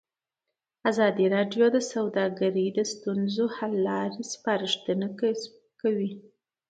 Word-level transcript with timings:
ازادي 0.89 1.25
راډیو 1.35 1.65
د 1.75 1.77
سوداګري 1.93 2.65
د 2.77 2.79
ستونزو 2.93 3.43
حل 3.55 3.73
لارې 3.87 4.21
سپارښتنې 4.33 5.07
کړي. 5.81 6.09